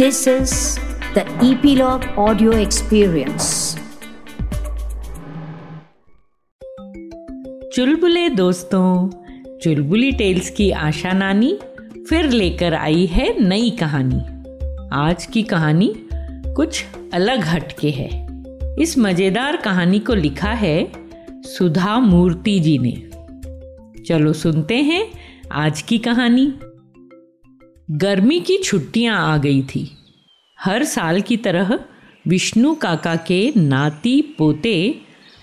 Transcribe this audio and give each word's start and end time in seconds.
This 0.00 0.26
is 0.26 0.78
the 1.14 1.22
Epilogue 1.46 2.04
Audio 2.16 2.52
Experience. 2.52 3.48
चुलबुले 7.74 8.28
दोस्तों, 8.28 9.10
चुलबुली 9.58 10.12
tales 10.12 10.50
की 10.50 10.70
आशा 10.70 11.12
नानी 11.12 11.58
फिर 12.08 12.30
लेकर 12.30 12.74
आई 12.74 13.06
है 13.06 13.48
नई 13.48 13.70
कहानी। 13.70 14.20
आज 14.92 15.26
की 15.26 15.42
कहानी 15.42 15.94
कुछ 16.56 16.84
अलग 17.14 17.44
हटके 17.44 17.90
है। 17.90 18.26
इस 18.82 18.98
मज़ेदार 18.98 19.56
कहानी 19.56 19.98
को 19.98 20.14
लिखा 20.14 20.52
है 20.52 20.92
सुधा 21.30 21.98
मूर्ति 21.98 22.60
जी 22.60 22.78
ने। 22.78 23.10
चलो 24.02 24.32
सुनते 24.32 24.76
हैं 24.76 25.06
आज 25.52 25.82
की 25.82 25.98
कहानी। 25.98 26.52
गर्मी 27.90 28.40
की 28.40 28.56
छुट्टियाँ 28.56 29.34
आ 29.34 29.36
गई 29.36 29.62
थी। 29.62 29.98
हर 30.60 30.84
साल 30.84 31.20
की 31.20 31.36
तरह 31.36 31.78
विष्णु 32.28 32.74
काका 32.74 33.16
के 33.16 33.52
नाती 33.56 34.22
पोते 34.22 34.94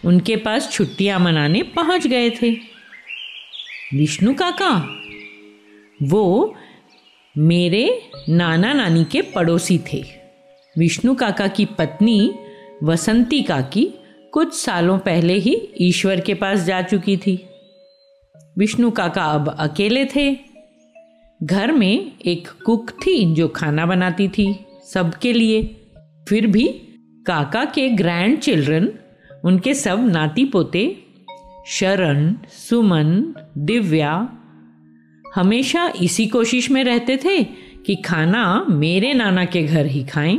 उनके 0.05 0.35
पास 0.35 0.71
छुट्टियाँ 0.71 1.19
मनाने 1.19 1.63
पहुँच 1.63 2.07
गए 2.07 2.29
थे। 2.29 2.51
विष्णु 3.93 4.33
काका, 4.33 4.99
वो 6.03 6.55
मेरे 7.37 8.09
नाना 8.29 8.73
नानी 8.73 9.03
के 9.03 9.21
पड़ोसी 9.21 9.79
थे। 9.93 10.05
विष्णु 10.77 11.15
काका 11.15 11.47
की 11.47 11.65
पत्नी 11.65 12.33
वसंती 12.83 13.41
काकी 13.41 13.89
कुछ 14.33 14.53
सालों 14.53 14.99
पहले 14.99 15.33
ही 15.33 15.69
ईश्वर 15.81 16.19
के 16.19 16.33
पास 16.33 16.59
जा 16.59 16.81
चुकी 16.81 17.17
थी। 17.17 17.45
विष्णु 18.57 18.91
काका 18.91 19.23
अब 19.23 19.55
अकेले 19.59 20.05
थे। 20.05 20.46
घर 21.43 21.71
में 21.71 22.11
एक 22.25 22.47
कुक 22.65 22.89
थी 22.89 23.33
जो 23.33 23.47
खाना 23.47 23.85
बनाती 23.85 24.27
थी 24.27 24.65
सबके 24.93 25.33
लिए। 25.33 25.63
फिर 26.29 26.47
भी 26.47 26.67
काका 27.27 27.65
के 27.65 27.89
ग्रैंड 27.89 28.39
चिल्ड्रन 28.39 28.89
उनके 29.45 29.73
सब 29.73 30.07
नाती 30.07 30.45
पोते, 30.45 31.03
शरण, 31.67 32.35
सुमन, 32.49 33.35
दिव्या, 33.57 34.29
हमेशा 35.35 35.93
इसी 36.01 36.27
कोशिश 36.27 36.71
में 36.71 36.83
रहते 36.83 37.17
थे 37.17 37.43
कि 37.85 37.95
खाना 37.95 38.65
मेरे 38.69 39.13
नाना 39.13 39.45
के 39.45 39.63
घर 39.63 39.85
ही 39.85 40.03
खाएँ 40.03 40.37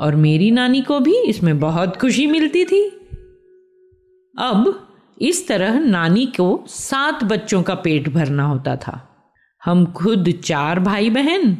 और 0.00 0.16
मेरी 0.16 0.50
नानी 0.50 0.82
को 0.82 1.00
भी 1.00 1.16
इसमें 1.16 1.60
बहुत 1.60 1.96
खुशी 1.96 2.26
मिलती 2.26 2.64
थी। 2.64 2.88
अब 4.38 4.88
इस 5.22 5.48
तरह 5.48 5.80
नानी 5.80 6.26
को 6.26 6.64
सात 6.66 7.24
बच्चों 7.24 7.62
का 7.62 7.74
पेट 7.74 8.08
भरना 8.08 8.44
होता 8.44 8.76
था। 8.76 9.15
हम 9.66 9.84
खुद 9.92 10.30
चार 10.44 10.80
भाई 10.80 11.10
बहन 11.10 11.56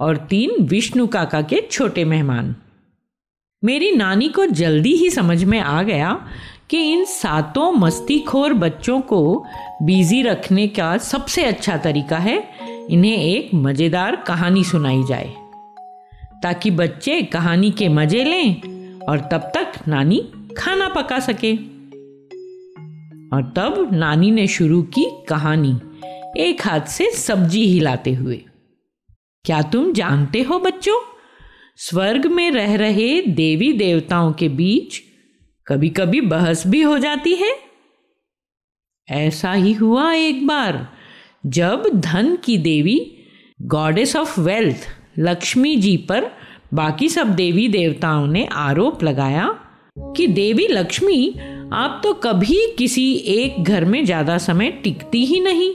और 0.00 0.16
तीन 0.30 0.62
विष्णु 0.62 1.06
काका 1.06 1.40
के 1.42 1.60
छोटे 1.70 2.04
मेहमान। 2.04 2.54
मेरी 3.62 3.90
नानी 3.92 4.28
को 4.28 4.46
जल्दी 4.46 4.94
ही 4.96 5.10
समझ 5.10 5.42
में 5.44 5.58
आ 5.60 5.82
गया 5.82 6.14
कि 6.70 6.78
इन 6.92 7.04
सातों 7.04 7.70
मस्तीखोर 7.72 8.52
बच्चों 8.54 9.00
को 9.00 9.22
बिज़ी 9.82 10.22
रखने 10.22 10.66
का 10.68 10.96
सबसे 10.98 11.44
अच्छा 11.44 11.76
तरीका 11.76 12.18
है 12.18 12.36
इन्हें 12.90 13.16
एक 13.16 13.54
मज़ेदार 13.54 14.16
कहानी 14.16 14.64
सुनाई 14.64 15.02
जाए, 15.02 15.32
ताकि 16.42 16.70
बच्चे 16.70 17.22
कहानी 17.22 17.70
के 17.70 17.88
मज़े 17.88 18.24
लें 18.24 19.00
और 19.08 19.28
तब 19.32 19.50
तक 19.54 19.88
नानी 19.88 20.20
खाना 20.58 20.88
पका 20.88 21.18
सके। 21.20 21.54
और 23.32 23.52
तब 23.56 23.88
नानी 23.92 24.30
ने 24.30 24.46
शुरू 24.48 24.82
की 24.94 25.06
कहानी। 25.28 25.72
एक 26.36 26.62
हाथ 26.62 26.80
से 26.80 27.10
सब्ज़ी 27.10 27.66
हिलाते 27.66 28.12
हुए। 28.12 28.36
क्या 29.44 29.60
तुम 29.62 29.92
जानते 29.92 30.40
हो 30.42 30.58
बच्चों, 30.58 30.98
स्वर्ग 31.76 32.26
में 32.26 32.50
रह 32.50 32.74
रहे 32.76 33.20
देवी 33.20 33.72
देवताओं 33.72 34.32
के 34.32 34.48
बीच 34.48 35.00
कभी 35.66 35.88
कभी 35.88 36.20
बहस 36.20 36.66
भी 36.66 36.80
हो 36.82 36.98
जाती 36.98 37.34
है? 37.34 37.54
ऐसा 39.08 39.52
ही 39.52 39.72
हुआ 39.72 40.12
एक 40.12 40.46
बार, 40.46 40.86
जब 41.46 41.88
धन 41.94 42.36
की 42.36 42.56
देवी 42.58 42.98
goddess 43.62 44.16
of 44.16 44.40
wealth 44.40 44.86
Lakshmi 45.18 45.76
ji 45.76 45.96
पर 45.96 46.30
बाकी 46.74 47.08
सब 47.08 47.34
देवी 47.34 47.68
देवताओं 47.68 48.26
ने 48.26 48.46
आरोप 48.52 49.02
लगाया 49.02 49.48
कि 50.16 50.26
देवी 50.26 50.66
लक्ष्मी, 50.68 51.34
आप 51.72 52.00
तो 52.04 52.12
कभी 52.14 52.74
किसी 52.78 53.12
एक 53.14 53.64
घर 53.64 53.84
में 53.84 54.04
ज़्यादा 54.04 54.38
समय 54.38 54.70
टिकती 54.84 55.24
ही 55.24 55.40
नहीं। 55.40 55.74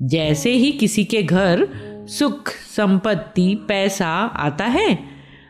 जैसे 0.00 0.50
ही 0.50 0.70
किसी 0.72 1.04
के 1.04 1.22
घर 1.22 1.66
सुख, 2.08 2.48
संपत्ति, 2.48 3.54
पैसा 3.68 4.08
आता 4.36 4.64
है, 4.64 4.98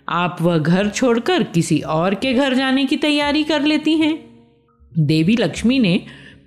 आप 0.09 0.37
वह 0.41 0.59
घर 0.59 0.89
छोड़कर 0.89 1.43
किसी 1.43 1.79
और 1.81 2.15
के 2.15 2.33
घर 2.35 2.55
जाने 2.55 2.85
की 2.85 2.97
तैयारी 2.97 3.43
कर 3.45 3.63
लेती 3.63 3.97
हैं। 3.97 4.15
देवी 4.99 5.37
लक्ष्मी 5.37 5.79
ने 5.79 6.01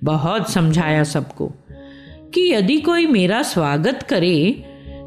बहुत 0.03 0.49
समझाया 0.49 1.03
सबको 1.03 1.51
कि 2.33 2.41
यदि 2.53 2.77
कोई 2.79 3.05
मेरा 3.07 3.41
स्वागत 3.43 4.03
करे, 4.03 4.63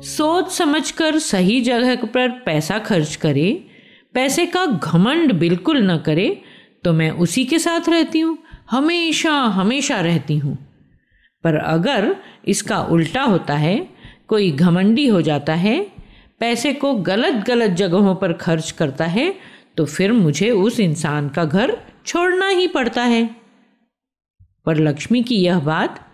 सोच 0.06 0.50
समझकर 0.50 1.18
सही 1.18 1.60
जगह 1.60 2.04
पर 2.04 2.28
पैसा 2.46 2.78
खर्च 2.78 3.16
करे, 3.16 3.64
पैसे 4.14 4.46
का 4.46 4.64
घमंड 4.66 5.32
बिल्कुल 5.32 5.82
न 5.90 5.96
करे 5.96 6.42
तो 6.84 6.92
मैं 6.92 7.10
उसी 7.10 7.44
के 7.44 7.58
साथ 7.58 7.88
रहती 7.88 8.20
हूँ, 8.20 8.38
हमेशा 8.70 9.32
हमेशा 9.32 10.00
रहती 10.00 10.36
हूँ। 10.38 10.56
पर 11.44 11.56
अगर 11.56 12.16
इसका 12.44 12.82
उल्टा 12.82 13.22
होता 13.22 13.54
है, 13.54 13.88
कोई 14.28 14.50
घमंडी 14.50 15.06
हो 15.06 15.22
जाता 15.22 15.54
है, 15.54 15.90
पैसे 16.40 16.72
को 16.74 16.94
गलत 16.94 17.44
गलत 17.46 17.70
जगहों 17.70 18.14
पर 18.14 18.32
खर्च 18.32 18.70
करता 18.70 19.04
है 19.04 19.34
तो 19.76 19.84
फिर 19.84 20.12
मुझे 20.12 20.50
उस 20.50 20.80
इंसान 20.80 21.28
का 21.28 21.44
घर 21.44 21.76
छोड़ना 22.06 22.48
ही 22.48 22.66
पड़ता 22.68 23.02
है। 23.02 23.36
पर 24.66 24.76
लक्ष्मी 24.76 25.22
की 25.22 25.36
यह 25.36 25.60
बात 25.60 26.08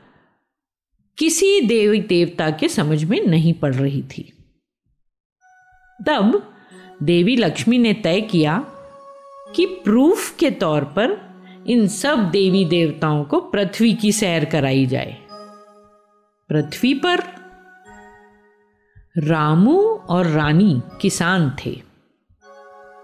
किसी 1.18 1.60
देवी 1.60 2.00
देवता 2.00 2.50
के 2.50 2.68
समझ 2.68 3.04
में 3.04 3.20
नहीं 3.26 3.54
पड़ 3.54 3.74
रही 3.74 4.02
थी। 4.02 4.32
तब 6.06 6.54
देवी 7.02 7.36
लक्ष्मी 7.36 7.78
ने 7.78 7.94
तय 7.94 8.20
किया 8.20 8.58
कि 9.56 9.66
प्रूफ 9.66 10.36
के 10.38 10.50
तौर 10.50 10.84
पर 10.84 11.27
इन 11.68 11.86
सब 11.88 12.30
देवी 12.30 12.64
देवताओं 12.64 13.24
को 13.24 13.40
पृथ्वी 13.40 13.94
की 13.94 14.12
सैर 14.12 14.44
कराई 14.44 14.86
जाए। 14.86 15.16
पृथ्वी 16.48 16.94
पर 16.94 17.18
रामू 19.18 19.82
और 19.94 20.26
रानी 20.26 20.82
किसान 21.00 21.56
थे। 21.66 21.82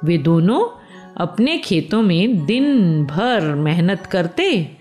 वे 0.05 0.19
दोनों 0.19 0.81
अपने 1.17 1.59
खेतों 1.59 2.03
में 2.03 2.47
दिन 2.47 3.05
भर 3.05 3.55
मेहनत 3.55 4.07
करते 4.07 4.77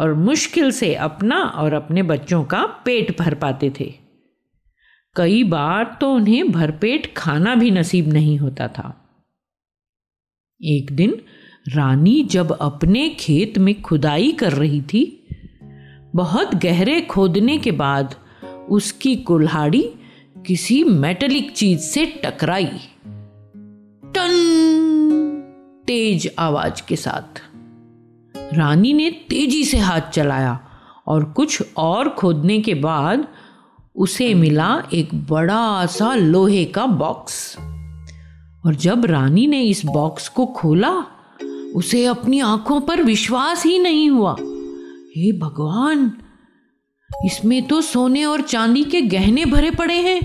और 0.00 0.14
मुश्किल 0.14 0.70
से 0.70 0.94
अपना 0.94 1.36
और 1.36 1.72
अपने 1.72 2.02
बच्चों 2.02 2.44
का 2.44 2.66
पेट 2.66 3.18
भर 3.18 3.34
पाते 3.34 3.72
थे। 3.80 3.94
कई 5.16 5.44
बार 5.44 5.96
तो 6.00 6.14
उन्हें 6.14 6.52
भरपेट 6.52 7.14
खाना 7.16 7.54
भी 7.54 7.70
नसीब 7.70 8.08
नहीं 8.08 8.38
होता 8.38 8.68
था। 8.68 9.10
एक 10.62 10.92
दिन 10.92 11.22
रानी 11.68 12.22
जब 12.22 12.58
अपने 12.60 13.08
खेत 13.08 13.58
में 13.58 13.82
खुदाई 13.82 14.32
कर 14.32 14.52
रही 14.52 14.80
थी, 14.80 15.28
बहुत 16.14 16.54
गहरे 16.54 17.00
खोदने 17.00 17.58
के 17.58 17.70
बाद 17.70 18.14
उसकी 18.68 19.16
कुल्हाड़ी 19.16 19.90
किसी 20.46 20.84
मेटलिक 20.84 21.50
चीज़ 21.50 21.80
से 21.80 22.06
टकराई। 22.06 22.64
टन! 24.14 24.32
तेज 25.86 26.34
आवाज़ 26.38 26.86
के 26.88 26.96
साथ। 26.96 27.42
रानी 28.54 28.92
ने 28.92 29.10
तेज़ी 29.10 29.64
से 29.64 29.78
हाथ 29.78 30.00
चलाया 30.00 30.60
और 31.06 31.24
कुछ 31.24 31.62
और 31.76 32.08
खोदने 32.08 32.60
के 32.60 32.74
बाद 32.74 33.28
उसे 33.96 34.34
मिला 34.34 34.82
एक 34.94 35.14
बड़ा 35.14 35.86
सा 35.86 36.14
लोहे 36.14 36.64
का 36.64 36.86
बॉक्स। 36.86 37.56
और 38.66 38.74
जब 38.74 39.04
रानी 39.04 39.46
ने 39.46 39.62
इस 39.62 39.86
बॉक्स 39.86 40.28
को 40.28 40.46
खोला 40.46 41.04
उसे 41.76 42.04
अपनी 42.04 42.40
आँखों 42.40 42.80
पर 42.80 43.02
विश्वास 43.02 43.64
ही 43.66 43.78
नहीं 43.78 44.10
हुआ। 44.10 44.36
हे 45.16 45.32
भगवान, 45.32 46.12
इसमें 47.24 47.66
तो 47.66 47.80
सोने 47.80 48.24
और 48.24 48.40
चांदी 48.40 48.84
के 48.84 49.00
गहने 49.00 49.44
भरे 49.44 49.70
पड़े 49.70 49.94
हैं। 49.94 50.20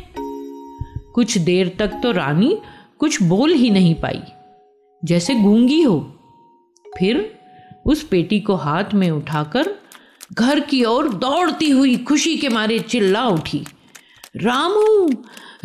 कुछ 1.16 1.38
देर 1.38 1.76
तक 1.80 2.00
तो 2.04 2.12
रानी 2.12 2.58
कुछ 3.00 3.22
बोल 3.24 3.54
ही 3.54 3.70
नहीं 3.70 3.96
पाई। 3.96 4.22
जैसे 5.06 5.36
गूँगी 5.36 5.82
हो, 5.82 6.00
फिर 7.00 7.40
उस 7.86 8.04
पेटी 8.04 8.40
को 8.40 8.56
हाथ 8.56 8.94
में 8.94 9.12
उठाकर 9.12 9.76
घर 10.34 10.60
की 10.60 10.84
ओर 10.84 11.10
दौड़ती 11.10 11.70
हुई 11.70 11.98
खुशी 11.98 12.38
के 12.38 12.50
मारे 12.50 12.80
चिल्ला 12.80 13.28
उठी। 13.28 13.66
रामू 14.38 15.10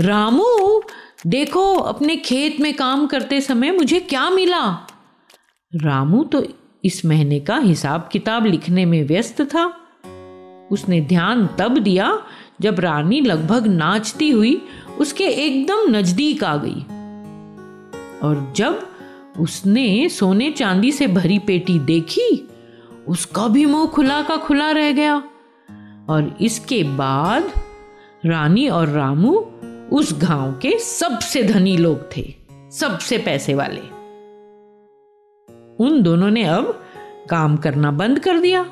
रामू, 0.00 0.82
देखो, 1.26 1.74
अपने 1.74 2.16
खेत 2.16 2.60
में 2.60 2.74
काम 2.74 3.06
करते 3.06 3.40
समय 3.40 3.70
मुझे 3.70 4.00
क्या 4.00 4.30
मिला? 4.30 4.86
रामू 5.72 6.24
तो 6.24 6.42
इस 6.84 7.04
महीने 7.04 7.40
का 7.40 7.56
हिसाब 7.58 8.08
किताब 8.12 8.46
लिखने 8.46 8.84
में 8.84 9.02
व्यस्त 9.04 9.40
था। 9.42 9.64
उसने 10.70 11.00
ध्यान 11.00 11.46
तब 11.58 11.78
दिया 11.78 12.22
जब 12.60 12.80
रानी 12.80 13.20
लगभग 13.20 13.66
नाचती 13.66 14.30
हुई 14.30 14.62
उसके 15.00 15.24
एकदम 15.24 15.90
नज़दीक 15.90 16.44
आ 16.44 16.56
गई। 16.56 16.80
और 18.22 18.52
जब 18.56 18.86
उसने 19.40 20.08
सोने 20.08 20.50
चांदी 20.50 20.92
से 20.92 21.06
भरी 21.06 21.38
पेटी 21.38 21.78
देखी, 21.78 22.48
उसका 23.08 23.48
भी 23.48 23.64
मुँह 23.66 23.86
खुला 23.86 24.22
का 24.22 24.36
खुला 24.36 24.70
रह 24.70 24.92
गया। 24.92 25.16
और 26.08 26.36
इसके 26.40 26.82
बाद 26.96 27.50
रानी 28.26 28.68
और 28.68 28.88
रामू 28.88 29.34
उस 29.92 30.14
गाँव 30.22 30.52
के 30.52 30.78
सबसे 30.78 31.42
धनी 31.42 31.76
लोग 31.76 32.16
थे, 32.16 32.34
सबसे 32.72 33.18
पैसे 33.18 33.54
वाले। 33.54 33.95
उन 35.78 36.02
दोनों 36.02 36.30
ने 36.30 36.44
अब 36.44 36.72
काम 37.30 37.56
करना 37.56 37.90
बंद 37.92 38.18
कर 38.18 38.38
दिया। 38.38 38.64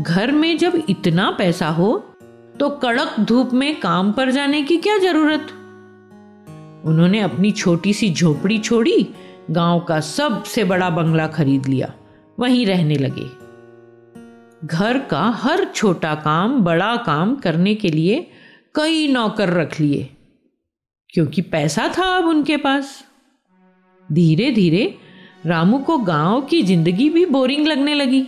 घर 0.00 0.32
में 0.32 0.56
जब 0.58 0.82
इतना 0.88 1.30
पैसा 1.30 1.68
हो 1.68 1.96
तो 2.60 2.68
कड़क 2.76 3.14
धूप 3.20 3.52
में 3.52 3.78
काम 3.80 4.12
पर 4.12 4.30
जाने 4.30 4.62
की 4.62 4.76
क्या 4.76 4.96
ज़रूरत? 4.98 5.48
उन्होंने 6.84 7.20
अपनी 7.20 7.50
छोटी 7.52 7.92
सी 7.92 8.10
झोपड़ी 8.12 8.58
छोड़ी, 8.58 9.06
गाँव 9.50 9.80
का 9.80 9.98
सबसे 10.00 10.64
बड़ा 10.64 10.88
बंगला 10.90 11.26
खरीद 11.26 11.66
लिया, 11.66 11.92
वहीं 12.38 12.66
रहने 12.66 12.94
लगे। 12.94 13.26
घर 14.64 14.98
का 15.00 15.22
हर 15.36 15.64
छोटा 15.64 16.14
काम, 16.14 16.60
बड़ा 16.60 16.94
काम 16.96 17.34
करने 17.36 17.74
के 17.74 17.88
लिए 17.88 18.20
कई 18.74 19.06
नौकर 19.08 19.52
रख 19.52 19.80
लिए, 19.80 20.08
क्योंकि 21.10 21.42
पैसा 21.42 21.88
था 21.98 22.06
अब 22.16 22.26
उनके 22.26 22.56
पास। 22.56 23.02
धीरे 24.08 24.50
धीरे 24.50 24.94
रामू 25.46 25.78
को 25.78 25.98
गाँव 25.98 26.40
की 26.40 26.62
ज़िंदगी 26.62 27.10
भी 27.10 27.26
बोरिंग 27.26 27.66
लगने 27.66 27.94
लगी। 27.94 28.26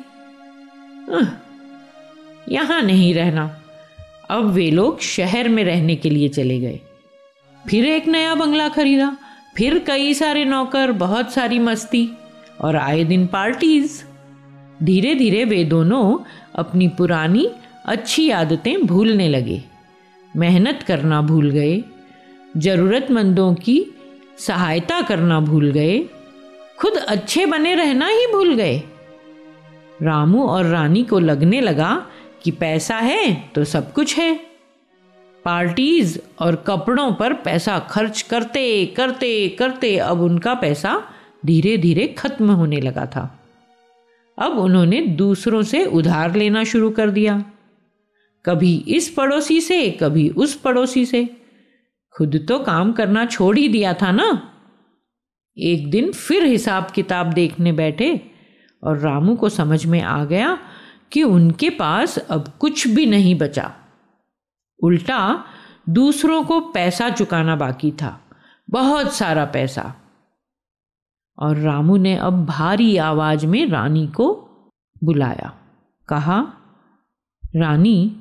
यहाँ 2.49 2.83
नहीं 2.83 3.15
रहना। 3.15 3.63
अब 4.31 4.45
वे 4.45 4.71
लोग 4.71 5.01
शहर 5.01 5.49
में 5.49 5.65
रहने 5.65 5.97
के 5.97 6.11
लिए 6.11 6.29
चले 6.29 6.59
गए। 6.61 6.81
फिर 7.69 7.87
एक 7.87 8.07
नया 8.07 8.35
बंगला 8.35 8.69
खरीदा, 8.69 9.17
फिर 9.57 9.79
कई 9.79 10.15
सारे 10.15 10.45
नौकर, 10.45 10.93
बहुत 10.93 11.33
सारी 11.33 11.59
मस्ती, 11.59 12.11
और 12.61 12.77
आए 12.77 13.05
दिन 13.05 13.27
पार्टीज़। 13.27 14.03
धीरे 14.83 15.15
धीरे 15.15 15.45
वे 15.45 15.65
दोनों 15.65 16.19
अपनी 16.55 16.89
पुरानी, 16.89 17.49
अच्छी 17.87 18.31
आदतें 18.31 18.87
भूलने 18.87 19.29
लगे। 19.29 19.63
मेहनत 20.37 20.83
करना 20.83 21.21
भूल 21.23 21.51
गए, 21.51 21.85
ज़रूरतमंदों 22.57 23.55
की 23.55 23.85
सहायता 24.39 25.01
करना 25.01 25.41
भूल 25.41 25.71
गए 25.71 25.99
खुद 26.81 26.97
अच्छे 26.97 27.47
बने 27.47 27.75
रहना 27.75 28.07
ही 28.07 28.27
भूल 28.27 28.55
गए। 28.55 28.83
रामू 30.03 30.47
और 30.47 30.65
रानी 30.65 31.03
को 31.05 31.19
लगने 31.19 31.61
लगा 31.61 32.07
कि 32.45 32.51
पैसा 32.51 32.97
है 32.97 33.35
तो 33.55 33.65
सब 33.65 33.93
कुछ 33.93 34.17
है। 34.19 34.35
पार्टीज़ 35.45 36.19
और 36.41 36.57
कपड़ों 36.57 37.13
पर 37.13 37.33
पैसा 37.33 37.79
खर्च 37.79 38.23
करते 38.23 38.87
करते 38.87 39.49
करते 39.49 39.97
अब 39.97 40.21
उनका 40.21 40.55
पैसा 40.55 41.03
धीरे 41.47 41.77
धीरे 41.79 42.07
खत्म 42.09 42.51
होने 42.51 42.81
लगा 42.81 43.07
था। 43.07 43.41
अब 44.39 44.59
उन्होंने 44.59 45.01
दूसरों 45.01 45.63
से 45.63 45.85
उधार 45.85 46.35
लेना 46.35 46.65
शुरू 46.65 46.91
कर 46.91 47.11
दिया। 47.11 47.45
कभी 48.45 48.85
इस 48.89 49.09
पड़ोसी 49.09 49.61
से, 49.61 49.91
कभी 49.91 50.29
उस 50.29 50.55
पड़ोसी 50.55 51.05
से। 51.07 51.29
खुद 52.15 52.45
तो 52.49 52.59
काम 52.59 52.93
करना 52.93 53.25
छोड़ 53.27 53.57
ही 53.59 53.69
दिया 53.69 53.93
था 53.95 54.13
ना। 54.13 54.31
एक 55.59 55.91
दिन 55.91 56.13
फिर 56.13 56.45
हिसाब 56.45 56.91
किताब 56.91 57.33
देखने 57.33 57.73
बैठे 57.73 58.31
और 58.83 58.99
रामू 58.99 59.37
को 59.37 59.49
समझ 59.49 59.87
में 59.87 60.03
आ 60.03 60.25
गया 60.25 60.59
कि 61.13 61.23
उनके 61.23 61.71
पास 61.71 62.19
अब 62.19 62.49
कुछ 62.49 62.89
भी 62.89 63.07
नहीं 63.07 63.35
बचा। 63.35 63.75
उल्टा 64.83 65.45
दूसरों 65.89 66.45
को 66.45 66.61
पैसा 66.61 67.11
चुकाना 67.11 67.57
बाकी 67.57 67.91
था, 67.91 68.21
बहुत 68.71 69.13
सारा 69.13 69.45
पैसा। 69.45 69.95
और 71.39 71.57
रामू 71.57 71.97
ने 71.97 72.17
अब 72.17 72.47
भारी 72.47 72.97
आवाज़ 72.97 73.47
में 73.47 73.67
रानी 73.67 74.07
को 74.07 74.49
बुलाया। 75.05 75.59
कहा, 76.09 76.53
रानी, 77.57 78.17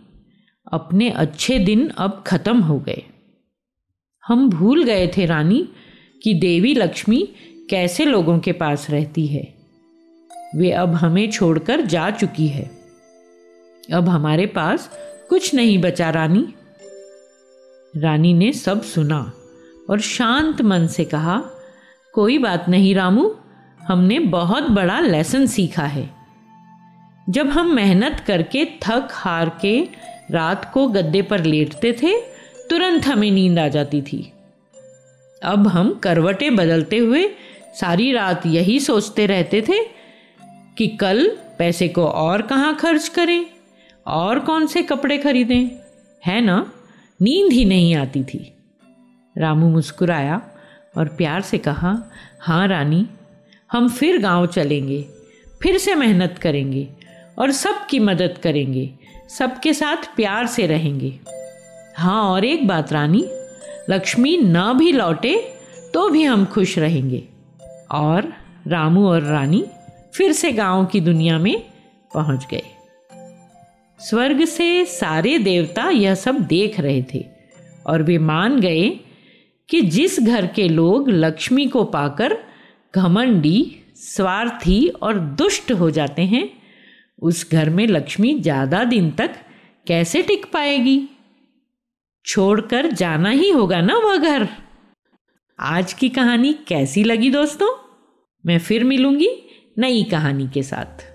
अपने 0.72 1.10
अच्छे 1.10 1.60
दिन 1.60 1.90
अब 1.90 2.24
खत्म 2.28 2.60
हो 2.60 2.80
गए। 2.80 3.04
हम 4.28 4.50
भूल 4.50 4.84
गए 4.84 5.12
थे 5.18 5.26
रानी 5.26 5.70
कि 6.24 6.34
देवी 6.34 6.74
लक्ष्मी 6.74 7.30
कैसे 7.70 8.06
लोगों 8.06 8.40
के 8.40 8.52
पास 8.52 8.90
रहती 8.90 9.28
है। 9.28 9.54
वे 10.56 10.72
अब 10.72 10.94
हमें 10.94 11.32
छोड़कर 11.32 11.82
जा 11.82 12.10
चुकी 12.10 12.48
है। 12.48 12.72
अब 13.94 14.10
हमारे 14.10 14.46
पास 14.46 14.90
कुछ 15.30 15.56
नहीं 15.56 15.78
बचा 15.78 16.10
रानी। 16.10 16.48
रानी 17.98 18.34
ने 18.34 18.54
सब 18.54 18.84
सुना 18.84 19.34
और 19.90 20.00
शांत 20.00 20.62
मन 20.62 20.88
से 20.88 21.06
कहा, 21.06 21.44
कोई 22.14 22.38
बात 22.38 22.66
नहीं 22.70 22.96
रामू, 22.96 23.36
हमने 23.82 24.20
बहुत 24.20 24.64
बड़ा 24.64 25.00
लेसन 25.00 25.46
सीखा 25.46 25.86
है। 25.86 26.10
जब 27.30 27.48
हम 27.48 27.76
मेहनत 27.76 28.24
करके 28.28 28.66
थक 28.66 29.08
हार 29.12 29.60
के 29.62 29.88
रात 30.32 30.72
को 30.74 30.88
गद्दे 30.88 31.22
पर 31.22 31.44
लेटते 31.44 31.94
थे, 31.94 32.22
तुरंत 32.70 33.06
हमें 33.06 33.32
नींद 33.32 33.60
आ 33.60 33.68
जाती 33.68 34.02
थी। 34.02 34.34
अब 35.42 35.68
हम 35.68 35.94
करवटें 35.94 36.56
बदलते 36.56 36.98
हुए 36.98 37.28
सारी 37.80 38.12
रात 38.14 38.46
यही 38.46 38.80
सोचते 38.80 39.26
रहते 39.26 39.62
थे 39.62 39.84
कि 40.78 40.88
कल 40.88 41.28
पैसे 41.60 41.88
को 41.88 42.06
और 42.06 42.42
कहाँ 42.42 42.76
खर्च 42.76 43.08
करें, 43.08 43.46
और 44.08 44.40
कौन 44.40 44.66
से 44.68 44.84
कपड़े 44.84 45.18
खरीदें। 45.18 45.70
है 46.26 46.42
ना? 46.42 46.72
नींद 47.22 47.52
ही 47.54 47.66
नहीं 47.66 47.96
आती 47.96 48.24
थी। 48.24 48.54
रामू 49.36 49.70
मुस्कुराया 49.70 50.42
और 50.98 51.08
प्यार 51.08 51.42
से 51.42 51.58
कहा 51.58 51.96
हाँ 52.42 52.68
रानी, 52.68 53.06
हम 53.72 53.90
फिर 53.90 54.22
गाँव 54.22 54.46
चलेंगे, 54.48 55.02
फिर 55.62 55.78
से 55.78 55.96
मेहनत 55.96 56.38
करेंगे 56.42 56.88
और 57.40 57.52
सबकी 57.52 58.00
मदद 58.00 58.38
करेंगे, 58.44 58.90
सबके 59.30 59.74
साथ 59.74 60.16
प्यार 60.16 60.48
से 60.48 60.66
रहेंगे। 60.68 61.20
हाँ 61.98 62.22
और 62.24 62.46
एक 62.46 62.68
बात 62.68 62.94
रानी 62.94 63.24
लक्ष्मी 63.90 64.38
न 64.38 64.74
भी 64.74 64.92
लौटे 64.92 65.36
तो 65.94 66.10
भी 66.10 66.24
हम 66.24 66.46
खुश 66.46 66.78
रहेंगे। 66.80 67.24
और 67.92 68.34
रामू 68.68 69.08
और 69.08 69.22
रानी 69.22 69.64
फिर 70.14 70.32
से 70.32 70.52
गाँव 70.52 70.86
की 70.86 71.00
दुनिया 71.02 71.38
में 71.40 71.56
पहुँच 72.14 72.46
गए। 72.52 72.64
स्वर्ग 74.00 74.46
से 74.46 74.86
सारे 74.86 75.38
देवता 75.38 75.90
यह 75.90 76.16
सब 76.16 76.40
देख 76.40 76.80
रहे 76.80 77.04
थे 77.14 77.26
और 77.86 78.04
वे 78.04 78.18
मान 78.18 78.60
गए 78.60 78.90
कि 79.70 79.82
जिस 79.82 80.20
घर 80.20 80.48
के 80.48 80.68
लोग 80.70 81.10
लक्ष्मी 81.10 81.66
को 81.68 81.84
पाकर 81.84 82.38
घमंडी, 82.96 83.76
स्वार्थी 83.96 84.88
और 84.88 85.20
दुष्ट 85.20 85.72
हो 85.72 85.90
जाते 85.92 86.22
हैं, 86.22 86.50
उस 87.22 87.52
घर 87.52 87.70
में 87.70 87.86
लक्ष्मी 87.88 88.40
ज़्यादा 88.40 88.84
दिन 88.84 89.12
तक 89.12 89.36
कैसे 89.88 90.22
टिक 90.22 90.46
पाएगी? 90.54 91.02
छोड़कर 92.30 92.92
जाना 92.92 93.30
ही 93.30 93.50
होगा 93.50 93.82
ना 93.82 93.98
वह 93.98 94.18
घर। 94.18 94.48
आज 95.60 95.94
की 95.94 96.10
कहानी 96.10 96.56
कैसी 96.68 97.04
लगी 97.04 97.30
दोस्तों? 97.30 97.68
मैं 98.46 98.60
फिर 98.60 98.84
मिलूँगी 98.84 99.30
नई 99.80 100.04
कहानी 100.04 100.48
के 100.54 100.64
साथ। 100.64 101.06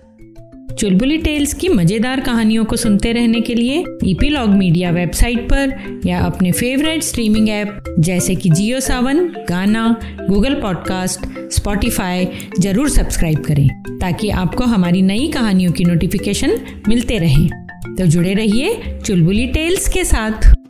चुलबुली 0.75 1.17
टेल्स 1.17 1.53
की 1.53 1.69
मज़ेदार 1.69 2.21
कहानियों 2.21 2.65
को 2.65 2.75
सुनते 2.75 3.11
रहने 3.11 3.41
के 3.41 3.55
लिए 3.55 3.85
ईपीलॉग 4.05 4.49
मीडिया 4.49 4.91
वेबसाइट 4.91 5.39
पर 5.49 6.01
या 6.05 6.19
अपने 6.19 6.51
फेवरेट 6.51 7.03
स्ट्रीमिंग 7.03 7.49
ऐप 7.49 7.95
जैसे 7.99 8.35
कि 8.35 8.49
JioSaavn, 8.79 9.27
Gaana, 9.49 9.99
Google 10.29 10.53
podcast, 10.53 11.19
Spotify 11.51 12.27
ज़रूर 12.59 12.89
सब्सक्राइब 12.89 13.39
करें 13.39 13.67
ताकि 14.01 14.29
आपको 14.29 14.63
हमारी 14.63 15.01
नई 15.01 15.27
कहानियों 15.27 15.71
की 15.71 15.85
नोटिफिकेशन 15.85 16.59
मिलते 16.87 17.17
रहे। 17.17 17.47
तो 17.95 18.05
जुड़े 18.05 18.33
रहिए 18.33 18.99
चुलबुली 19.05 19.47
टेल्स 19.47 19.89
के 19.89 20.03
साथ। 20.03 20.64